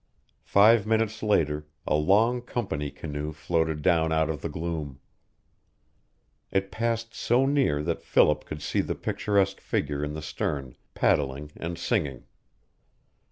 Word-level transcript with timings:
Five 0.47 0.87
minutes 0.87 1.21
later 1.21 1.67
a 1.85 1.93
long 1.93 2.41
company 2.41 2.89
canoe 2.89 3.31
floated 3.31 3.83
down 3.83 4.11
out 4.11 4.31
of 4.31 4.41
the 4.41 4.49
gloom. 4.49 4.99
It 6.49 6.71
passed 6.71 7.13
so 7.13 7.45
near 7.45 7.83
that 7.83 8.01
Philip 8.01 8.45
could 8.45 8.63
see 8.63 8.81
the 8.81 8.95
picturesque 8.95 9.61
figure 9.61 10.03
in 10.03 10.13
the 10.13 10.23
stern 10.23 10.75
paddling 10.95 11.51
and 11.55 11.77
singing. 11.77 12.23